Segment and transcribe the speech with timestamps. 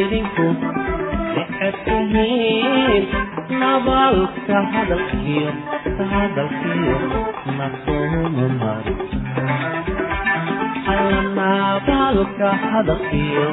[0.00, 0.44] dhegeysta
[1.36, 3.04] waxadkahiin
[3.62, 5.50] nabaalka hadalkiyo
[6.12, 6.96] hadalkiyo
[7.58, 8.84] nasoomar
[11.38, 13.46] nabaalka hadalkiyo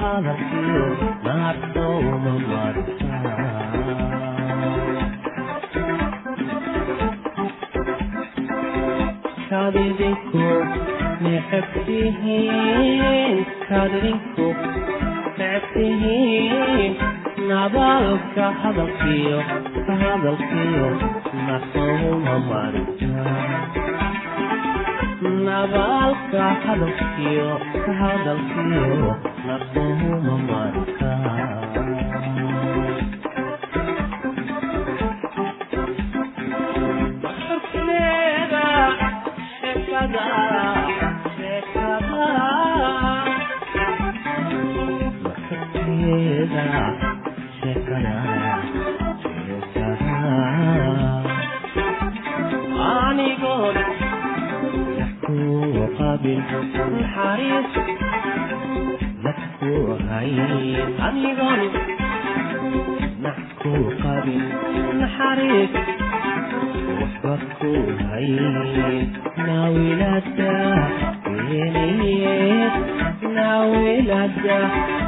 [0.00, 0.84] hadalkiyo
[1.26, 2.74] nasoomamar
[9.50, 10.44] kadidinku
[11.24, 13.36] necabtihiin
[13.68, 14.46] kadidinku
[15.58, 16.92] waxaad tihiin
[17.48, 19.38] nabaalka hadalkiyo
[20.00, 20.88] hadalkiyo
[21.46, 22.34] nasouma
[25.22, 27.50] marnabaalka hadalkiyo
[28.00, 29.10] hadalkiyo
[29.48, 31.07] nasouma marka.
[74.44, 75.07] Yeah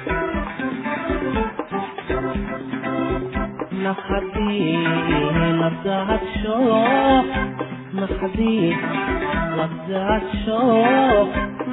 [3.83, 4.77] naqadii
[5.61, 6.57] labdaadsho
[7.99, 8.69] naqadii
[9.59, 10.59] labdaadsho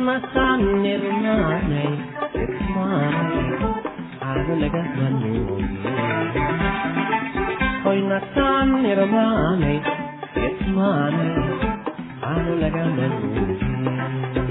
[0.06, 1.90] nasaan nirmaanay
[2.44, 3.48] irmaanay
[4.20, 5.66] caano laga manuuye
[7.84, 9.78] hoy nasaan nirmaanay
[10.48, 11.32] irmaanay
[12.22, 14.47] caano laga manuuye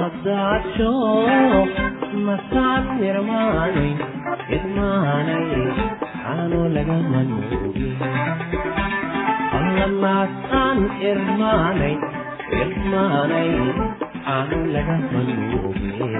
[0.00, 0.90] labdaadsho
[2.26, 3.90] nasaan nirmaanay
[4.56, 5.46] irmaanay
[6.22, 7.88] caano laga manuuge
[9.58, 10.80] alla naasaan
[11.10, 11.94] irmaanay
[12.62, 13.50] irmaanay
[14.26, 16.10] caano laga manuuge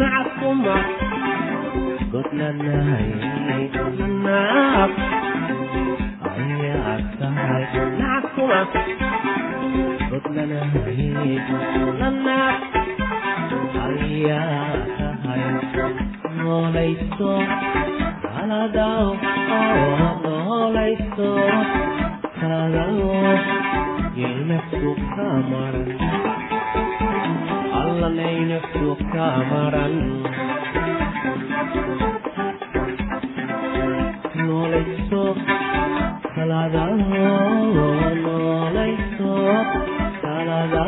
[0.00, 0.76] nacabuma
[2.12, 3.64] godlanahay inay
[4.24, 4.92] naab
[6.30, 7.64] ayacabtahay
[8.00, 8.60] nacabuma
[10.10, 11.00] godlanahay
[12.00, 12.58] nanaab
[13.86, 15.44] ayactahay
[16.40, 17.32] noolayso
[18.40, 19.06] aladaw
[19.58, 21.30] oo noolayso
[22.44, 22.98] aladaw
[24.20, 25.90] yelnafsu ka maran
[27.88, 29.94] allalayna suuq ka maran
[34.46, 35.22] noolayso
[36.34, 36.84] salada
[38.24, 39.34] noolayso
[40.22, 40.84] salada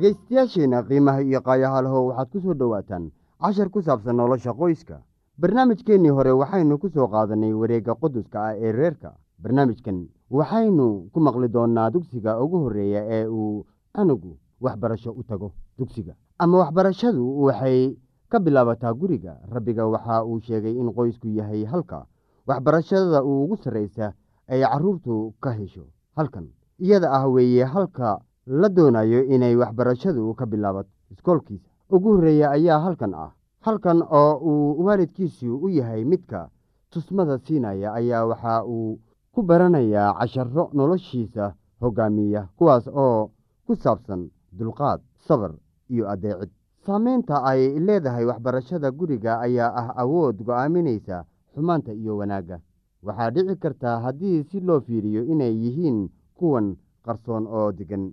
[0.00, 3.10] dhegaystayaasheenna qiimaha iyo qaayahaalho waxaad ku soo dhowaataan
[3.40, 5.00] cashar ku saabsan nolosha qoyska.
[5.40, 9.14] Barnaamijkeennii hore waxaynu ku soo qaadanay wareegga quduska ah ee reerka.
[9.42, 13.64] Barnaamijkan waxaynu ku maqli doonnaa dugsiga ugu horreeya ee uu
[13.94, 16.14] anugu waxbarasho u tago dugsiga.
[16.38, 17.96] Ama waxbarashadu waxay
[18.28, 19.38] ka bilaabataa guriga.
[19.48, 22.04] Rabbiga waxa uu sheegay in qoysku yahay halka
[22.46, 24.12] waxbarashada ugu sarraysa
[24.48, 26.48] ay carruurtu ka hesho halkan.
[26.78, 33.14] Iyada ah weeye halka la doonayo inay waxbarashadu ka bilaabato iskoolkiisa ugu horreeya ayaa halkan
[33.14, 33.30] ah.
[33.60, 36.48] Halkan oo uu waalidkiisu u yahay midka
[36.90, 38.98] tusmada siinaya ayaa waxa uu
[39.34, 43.30] ku baranayaa casharo noloshiisa hoggaamiya kuwaas oo
[43.66, 45.52] ku saabsan dulqaad sabar
[45.90, 46.50] iyo adeecid.
[46.86, 52.60] Saameynta ay leedahay waxbarashada guriga ayaa ah awood go'aaminaysa xumaanta iyo wanaagga.
[53.02, 58.12] Waxaa dhici kartaa haddii si loo fiiriyo inay yihiin kuwan qarsoon oo degan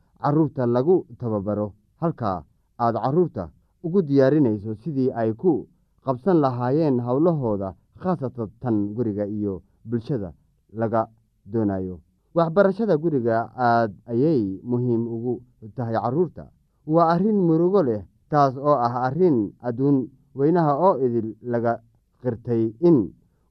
[0.23, 1.73] carruurta lagu tababaro.
[2.01, 2.43] Halka
[2.79, 3.49] aad carruurta
[3.83, 5.67] ugu diyaarinayso sidii ay ku
[6.05, 10.33] qabsan lahaayeen howlahooda khaasatan tan guriga iyo bulshada
[10.73, 11.07] laga
[11.45, 11.99] doonayo.
[12.35, 15.33] Waxbarashada guriga aad ayay muhiim ugu
[15.75, 16.47] tahay carruurta
[16.87, 18.01] waa arrin murugo leh
[18.31, 21.73] taas oo ah arrin adduun weynaha oo idil laga
[22.23, 22.97] qirtay in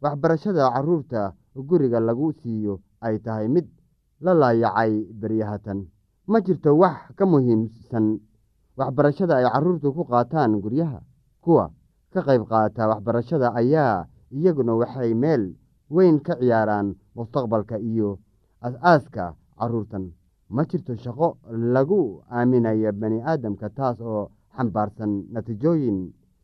[0.03, 3.67] waxbarashada carruurta guriga lagu siiyo ay tahay mid
[4.25, 5.87] la laayacay beryahatan
[6.31, 8.07] ma jirto wax ka muhiimsan
[8.79, 11.01] waxbarashada ay carruurtu ku qaataan guryaha.
[11.45, 11.65] Kuwa
[12.13, 15.43] ka qayb qaata waxbarashada ayaa iyaguna waxay meel
[15.91, 18.19] weyn ka ciyaaraan mustaqbalka iyo
[18.63, 20.13] as-aaska carruurtan.
[20.55, 25.99] Ma jirto shaqo lagu aaminayo bani aadamka taas oo xambaarsan natiijooyin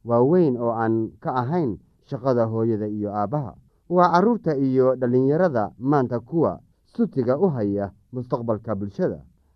[0.05, 1.79] waaweyn oo aan ka ahayn
[2.11, 3.55] shaqada hooyada iyo aabbaha
[3.91, 9.23] waa carruurta iyo dhallinyarada maanta kuwa sutiga u haya mustaqbalka bulshada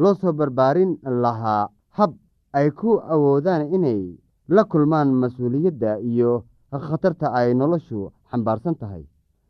[0.00, 0.92] loo soo barbaarin
[1.24, 2.12] lahaa hab
[2.58, 4.00] ay ku awoodaan inay
[4.48, 9.04] la kulmaan mas'uuliyadda iyo khatarta ay noloshu xambaarsan tahay.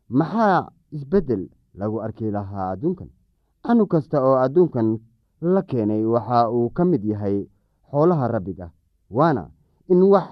[0.09, 1.43] Maxaa isbeddel
[1.79, 3.09] lagu arki lahaa adduunkan?
[3.65, 4.97] Canug kasta oo adduunkan
[5.41, 7.47] la keenay waxa uu ka mid yahay
[7.91, 8.67] xoolaha rabbiga
[9.17, 9.43] waana
[9.91, 10.27] in wax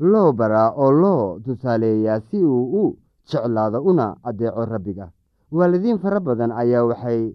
[0.00, 2.96] loo baraa oo loo tusaaleeyaa si uu u
[3.28, 5.06] jeclaado una addeeco rabbiga.
[5.52, 7.34] Waalidiin fara badan ayaa waxay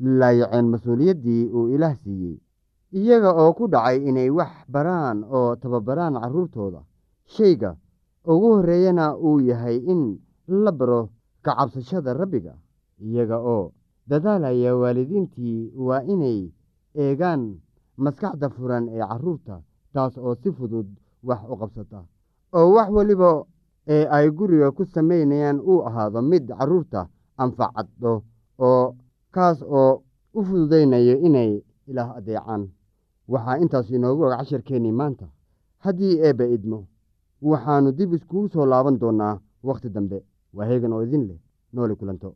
[0.00, 2.36] laayaceen mas'uuliyaddii uu ilaah siiyey
[2.98, 6.80] iyaga oo ku dhacay inay wax baraan oo tababaraan carruurtooda
[7.34, 7.70] shayga
[8.32, 10.02] ugu horreeyana uu yahay in
[10.48, 11.00] la baro
[11.44, 12.54] ka cabsashada rabbiga
[13.06, 13.72] iyaga oo
[14.08, 16.40] dadaalaya waalidiintii waa inay
[17.02, 17.42] eegaan
[17.96, 19.54] maskaxda furan ee carruurta
[19.94, 20.86] taas oo si fudud
[21.28, 22.00] wax u qabsata.
[22.56, 23.30] Oo wax weliba
[23.94, 27.00] ee ay guriga ku samaynayaan uu ahaado mid carruurta
[27.42, 28.12] anfacaddo
[28.58, 28.94] oo
[29.34, 29.92] kaas oo
[30.38, 31.50] u fududaynayo inay
[31.90, 32.62] ilaah adeecaan.
[33.32, 35.26] Waxaa intaas inoogu og casharkeennii maanta
[35.84, 36.78] haddii eebba idmo
[37.50, 39.34] waxaannu dib iskugu soo laaban doonnaa
[39.68, 40.18] wakhti dambe.
[40.56, 41.38] Waa heegan oo idin leh
[41.72, 42.28] nooli kulanto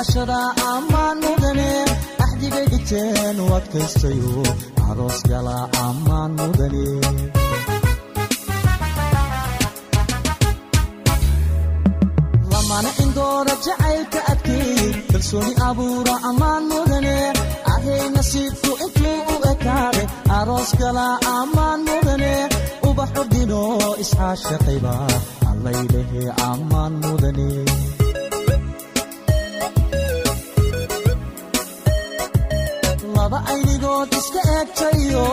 [0.00, 0.38] is-ilaashada
[0.72, 1.70] ammaan mudane
[2.24, 4.32] axdigay dhigteen u adkaystayo
[4.88, 6.84] aroos gala ammaan mudane
[12.52, 17.16] lamana indoora jacaylka adkeey kalsooni abuura ammaan mudane
[17.72, 20.02] ahay nasiibku intuu u ekaade
[20.38, 22.32] aroos gala ammaan mudane
[22.88, 23.62] ubaxu dhino
[24.04, 24.94] iscaashaqayba
[25.50, 27.48] allaylehe ammaan mudane
[33.96, 35.26] aynigood iska eegtayo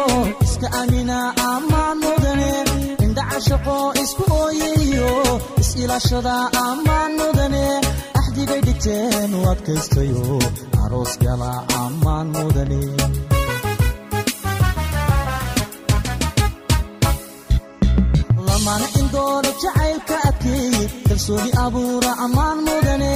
[0.45, 1.17] iska amina
[1.51, 2.51] ammaan mudane
[3.05, 5.11] indhaca shaqo isku ooyayo
[5.61, 6.35] is-ilaashada
[6.67, 7.65] ammaan mudane
[8.19, 10.23] axdigay dhigteen u adkaystayo
[10.83, 11.51] aroos gala
[11.83, 12.81] ammaan mudane
[18.47, 20.75] lamana indooda jacaylka adkeey
[21.07, 23.13] kalsooni abuura ammaan mudane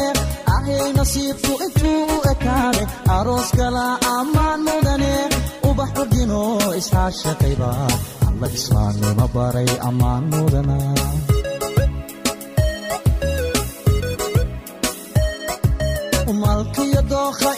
[0.55, 2.83] ahay nasiibku intuu u ekaade
[3.17, 3.85] aroos gala
[4.17, 5.13] ammaan mudane
[8.27, 10.23] alla islaamnimo baray ammaan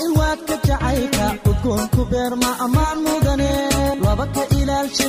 [0.04, 3.52] in waadka jacaylka udgoonku beerma ammaan mudane
[4.04, 5.06] laba ka ilaalshi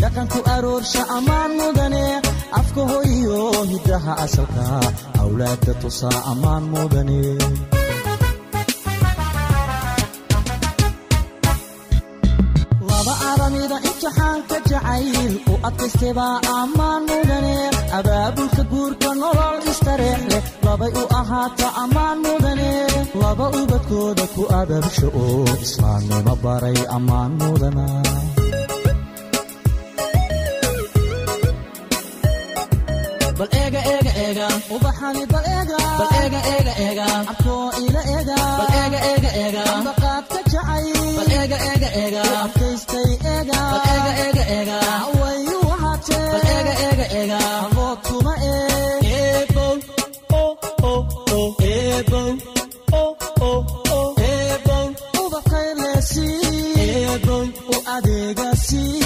[0.00, 2.04] dhaqanku aroorsha ammaan mudane
[2.60, 3.40] afka hoyiyo
[3.72, 4.64] hiddaha asalka
[5.22, 7.18] awlaadda tusaa ammaan mudane
[14.70, 17.54] jacayl u adkaystaybaa ammaan mudane
[17.98, 22.70] abaabulka guurka nolol istareex leh labay u ahaata ammaan mudane
[23.22, 27.86] laba ubadkooda ku ababsho oo islaamnimo baray ammaan mudana
[33.38, 38.70] bal eega eega eega ubaxani bal eega bal eega eega eega abkoo ila eega bal
[38.82, 40.86] eega eega eega baqaadka jacay
[41.18, 44.78] bal eega eega eega abkaystay eega bal eega eega eega
[45.20, 49.74] wayu wahaatee bal eega eega eega abood kuma eeg eebow
[50.40, 50.52] oh
[50.92, 51.02] oh
[51.38, 52.30] oh eebow
[53.02, 53.12] oh
[53.50, 53.60] oh
[53.98, 54.86] oh eebow
[55.24, 56.28] ubaqaylesi
[56.88, 57.76] eebow u e.
[57.76, 59.05] e e adeegasi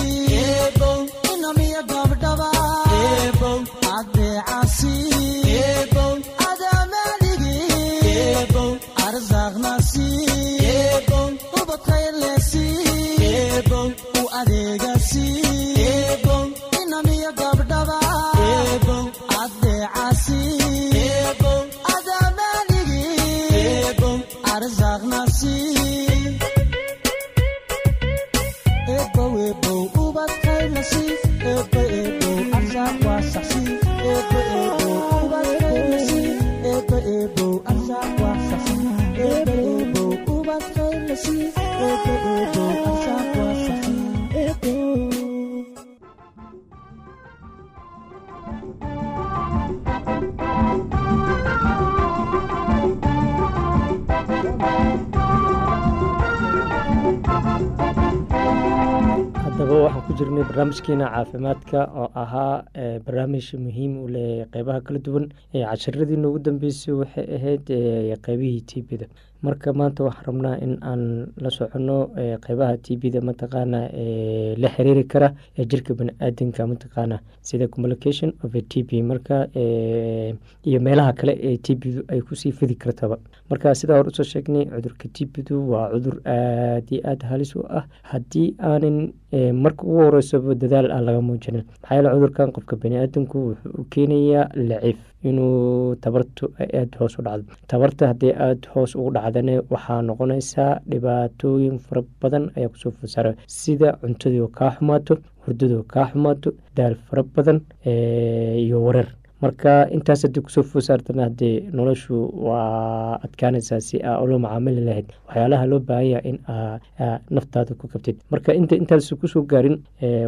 [60.11, 65.65] ku jirnay barnaamijkeena caafimaadka oo ahaa ee, barnaamij muhiim u leh qeybaha kala duwan ee
[65.71, 69.07] casharadii noogu dambeysay waxay ahayd ee, qeybihii tbda
[69.43, 71.03] marka maanta waxaan rabnaa in aan
[71.43, 75.29] la soconno ee, qeybaha tbda mataqaana ee la xiriiri kara
[75.59, 81.57] ee jirka baniaadanka mataqaana sida communication of a tb marka ee, iyo meelaha kale ee
[81.57, 83.17] tbdu ay ku sii fidi kartaba.
[83.51, 87.65] Marka sidaa hore u soo sheegnay cudurka tbdu waa cudur aad iyo aad halis u
[87.69, 87.85] ah.
[88.03, 93.39] Haddii aanan ee, marka ugu horeysaba dadaal aan laga muujinin maxaa yeele cudurkan qofka baniaadanku
[93.49, 97.53] wuxuu u keenayaa laciif inuu tabartu ay aada hoos u dhacdo.
[97.71, 103.33] Tabarta haddii aada hoos ugu dhacdane waxaa noqonaysaa dhibaatooyin fara badan ayaa ku soo fosaara
[103.59, 109.09] sida cuntadii kaa xumaato hurdadii oo kaa xumaato daal fara badan ee, iyo wareer
[109.43, 112.15] marka intaas haddii ku soo foosaartana haddee noloshu
[112.47, 117.89] waa adkaanaysaa si aa ula macaamili lahayd waxyaalaha loo baahanya in aa aa naftaada ku
[117.93, 118.17] kabtid.
[118.33, 119.77] Marka inta intaas ku soo gaarin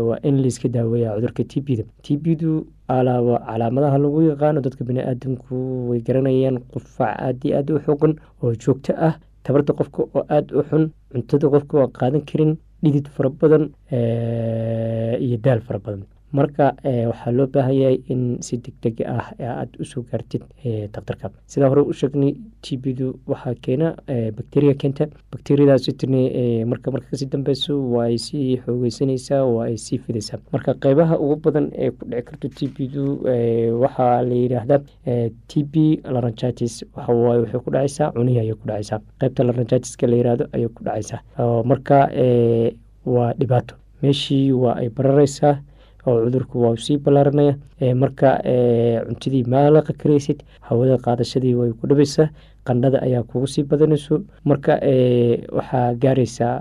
[0.09, 2.53] waa in layska daaweeya cudurka t b da t b du
[2.89, 5.55] alaaba calaamadaha lagu yaqaano dadka baniaadanku
[5.91, 10.51] way garanayaan qufac aad iyo aad u xogan oo joogto ah tabarta qofka oo aada
[10.59, 13.65] u xun cuntada qofka oo qaadan karin dhidid fara badan
[15.27, 19.27] iyo daal fara badan marka ee, waxaa loo baahan yahay in si deg deg ah
[19.39, 22.33] aada u soo gaartid ee, daktarka sidaa hore u sheegnay
[22.99, 25.07] du waxaa keena ee, bacteria keenta.
[26.43, 30.75] Ee, marka marka ka sii dambeyso waa ay sii xoogeysanaysaa waa ay sii fidaysaa marka
[30.75, 34.81] qeybaha ugu badan ee ku dhici karto t b du ee, waxaa la yidhaahdaa
[35.49, 35.75] t b
[36.15, 36.85] laryngitis.
[36.97, 40.81] Waxa waaye waxay ku dhacaysaa cunihi ayay ku dhacaysaa qeybta laryngitis-ka la yidhaahdo ayay ku
[40.85, 42.09] dhacaysaa oo marka
[43.07, 43.75] waa dhibaato.
[44.03, 45.55] Meeshii waa ay barareysaa
[46.07, 48.29] oo cudurku waa sii ballaaranaya ee, marka
[49.07, 50.39] cuntadii maalaqa karaysid
[50.69, 52.29] hawada qaadashadii way ku dhabaysaa
[52.69, 54.73] qandhada ayaa kugu sii badanayso marka
[55.59, 56.55] waxaa gaaraysaa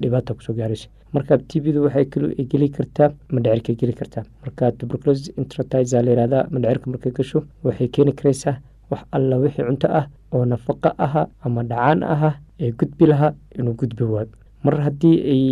[0.00, 0.88] dhibaata ku soo gaaraysa.
[1.14, 2.04] Marka tbdu waxay
[2.50, 4.24] geli kartaa mandhicirka geli kartaa.
[4.42, 8.56] Marka tuberculosis intratiza la yihahda mandhicirka markay gasho waxay keeni karaysaa
[8.90, 12.30] wax alla wixii cunto ah oo nafaqa aha ama dhacaan aha
[12.60, 14.28] ee gudbi lahaa inuu gudbi waayo
[14.64, 15.44] mar haddii ay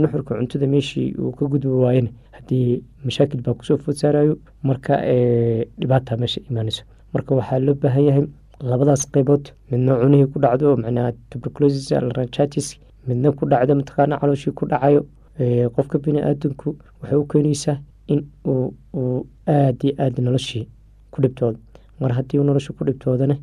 [0.00, 4.94] nuxurka cuntada meeshii uu ka gudbi waayen haddii mashaakil baa ku soo food saarayo marka
[5.04, 6.82] ee, dhibaata meesha imaanayso
[7.14, 8.24] marka waxaa loo baahan yahay
[8.70, 12.68] labadaas qeybood midna cunihii ku dhacdo macnaha tuberculosis laryngitis
[13.08, 15.06] midna ku dhacdo mataqaana calooshii ku dhacayo
[15.40, 17.78] ee, qofka bini-aadanku waxay u keenaysaa
[18.12, 20.64] in uu aada iyo aada noloshii
[21.10, 21.58] ku dhibtoodo.
[22.00, 23.36] Mar haddii nolosha ku dhibtoodana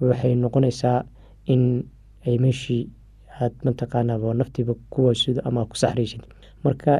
[0.00, 1.04] waxay noqonaysaa
[1.52, 1.62] in
[2.26, 2.88] ay meeshii
[3.40, 6.22] aad mataqaanaba naftiiba ku waysido ama ku saxraysid
[6.64, 6.92] marka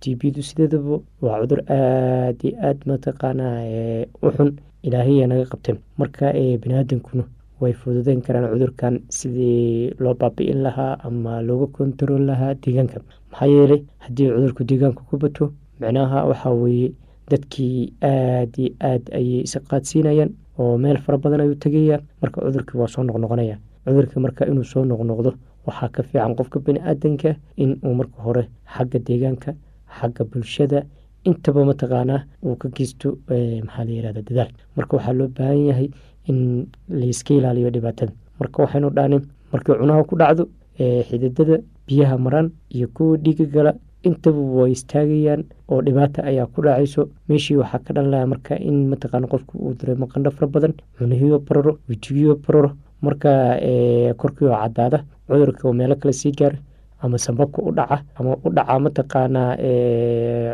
[0.00, 4.50] tbdu sideedaba waa cudur aada iyo aad mataqaanaa ee, u xun
[4.86, 7.24] ilaahiya naga qabteen marka ee baniaadankuna
[7.60, 12.98] way fududeyn karaan cudurkan sidii loo baabi'in lahaa ama looga kontarool lahaa deegaanka.
[13.30, 15.44] Maxaa yeelay haddii cudurku deegaanka ku bato
[15.80, 16.88] micnaha waxaa weeye
[17.30, 22.78] dadkii aada iyo aad ayay isa qaadsiinayaan oo meel fara badan ayuu tegaya marka cudurkii
[22.80, 25.30] waa soo noqnoqonaya cudurkii marka inuu soo noqnoqdo
[25.66, 28.42] waxaa ka fiican qofka bani-aadanka in uu marka hore
[28.76, 29.50] xagga deegaanka
[29.98, 30.84] xagga bulshada
[31.24, 34.50] intaba mataqaanaa uu ka geysto ee, maxaa la yihahda dadaal.
[34.76, 35.88] Marka waxaa loo baahan yahay
[36.30, 40.48] in layska ilaaliyo dhibaatada marka waxaynu dhahnin markii cunaha ku dhacdo
[40.80, 43.72] ee, xididada biyaha maraan iyo kuwa dhiiga gala
[44.08, 49.26] intaba way istaagayaan oo dhibaata ayaa ku dhacayso meeshii waxaa ka dhalanaya marka in mataqaana
[49.32, 52.70] qofku uu dareemo qandho fara badan cunihiyo bararo wejigiyo bararo
[53.02, 53.30] marka
[53.62, 56.58] ee, korkii oo cadaada cudurka oo meelo kale sii gaara
[57.02, 59.56] ama sambabka u dhaca ama u dhaca mataqaanaa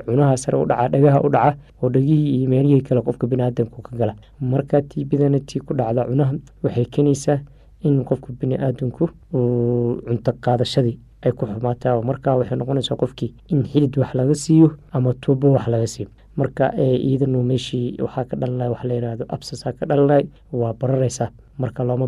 [0.07, 3.97] cunaha sare u dhaca dhagaha u dhaca oo dhegihii iyo meelihii kale qofka biniaadamku ka
[3.99, 4.15] gala.
[4.41, 6.33] Marka tiibidana tii ku dhacda cunaha
[6.63, 7.39] waxay keenaysaa
[7.83, 13.97] in qofka biniaadamku uu cunto qaadashadii ay ku xumaataa markaa waxay noqonaysaa qofkii in xilid
[13.99, 16.09] wax laga siiyo ama tuubo wax laga siiyo
[16.40, 16.64] marka
[17.09, 20.25] iyadanu meeshii waxaa ka dhalanay wax la yihahdo absasaa ka dhalanay
[20.61, 21.31] waa bararaysaa
[21.62, 22.07] marka looma